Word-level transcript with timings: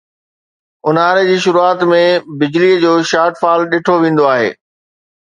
اونهاري 0.87 1.25
جي 1.27 1.35
شروعات 1.43 1.83
۾ 1.91 1.99
بجلي 2.45 2.71
جو 2.85 2.95
شارٽ 3.11 3.39
فال 3.43 3.67
ڏٺو 3.75 3.99
ويندو 4.07 4.27
آهي 4.31 4.49